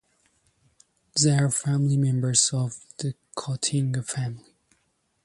They 1.21 1.29
are 1.37 1.51
members 1.69 2.49
of 2.55 2.75
the 2.97 3.13
cotinga 3.37 4.03
family. 4.03 4.55